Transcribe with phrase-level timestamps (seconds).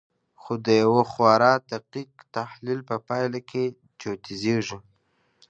[0.41, 3.63] خو د یوه خورا دقیق تحلیل په پایله کې
[3.99, 4.77] جوتېږي